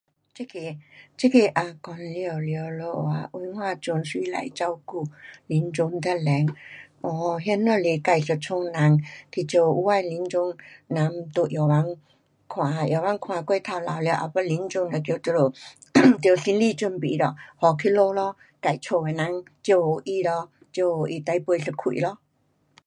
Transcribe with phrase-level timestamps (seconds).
[0.33, 0.59] 这个，
[1.15, 3.29] 这个也讲了了咯啊。
[3.33, 5.05] 文化中谁来照顾
[5.45, 6.47] 临终的人。
[7.03, 9.01] um 那只是自家人
[9.31, 15.31] 去照顾，有的临终人在药房，药房看过头老了也要临终了，叫你
[16.11, 18.35] 们得心里准备了，载回去咯。
[18.61, 22.17] 自家的人照顾他咯，照顾他最后一气咯。